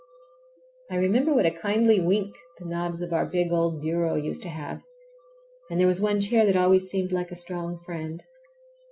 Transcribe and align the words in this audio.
I 0.89 0.95
remember 0.95 1.31
what 1.31 1.45
a 1.45 1.51
kindly 1.51 2.01
wink 2.01 2.35
the 2.57 2.65
knobs 2.65 3.01
of 3.01 3.13
our 3.13 3.23
big 3.23 3.51
old 3.51 3.81
bureau 3.83 4.15
used 4.15 4.41
to 4.41 4.49
have, 4.49 4.81
and 5.69 5.79
there 5.79 5.85
was 5.85 6.01
one 6.01 6.19
chair 6.21 6.43
that 6.43 6.55
always 6.55 6.89
seemed 6.89 7.11
like 7.11 7.29
a 7.29 7.35
strong 7.35 7.77
friend. 7.81 8.23